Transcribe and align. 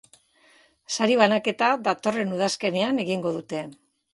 Sari-banaketa 0.95 1.69
datorren 1.89 2.33
udazkenean 2.39 3.03
egingo 3.05 3.37
dute. 3.39 3.63